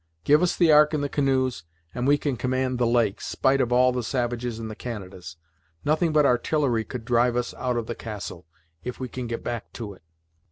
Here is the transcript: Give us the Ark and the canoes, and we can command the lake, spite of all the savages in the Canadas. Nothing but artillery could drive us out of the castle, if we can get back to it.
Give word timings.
Give 0.23 0.41
us 0.41 0.55
the 0.57 0.71
Ark 0.71 0.95
and 0.95 1.03
the 1.03 1.09
canoes, 1.09 1.63
and 1.93 2.07
we 2.07 2.17
can 2.17 2.35
command 2.35 2.79
the 2.79 2.87
lake, 2.87 3.21
spite 3.21 3.61
of 3.61 3.71
all 3.71 3.91
the 3.91 4.01
savages 4.01 4.57
in 4.57 4.67
the 4.67 4.75
Canadas. 4.75 5.37
Nothing 5.85 6.11
but 6.11 6.25
artillery 6.25 6.83
could 6.83 7.05
drive 7.05 7.35
us 7.35 7.53
out 7.53 7.77
of 7.77 7.85
the 7.85 7.93
castle, 7.93 8.47
if 8.83 8.99
we 8.99 9.07
can 9.07 9.27
get 9.27 9.43
back 9.43 9.71
to 9.73 9.93
it. 9.93 10.01